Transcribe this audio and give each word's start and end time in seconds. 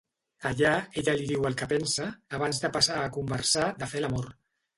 Allà 0.51 0.69
ella 1.01 1.13
li 1.19 1.27
diu 1.31 1.45
el 1.49 1.57
que 1.59 1.67
pensa, 1.73 2.07
abans 2.39 2.63
de 2.65 2.73
passar 2.79 2.97
a 3.03 3.13
conversar 3.19 3.69
de 3.85 3.93
fer 3.95 4.05
l'amor. 4.09 4.33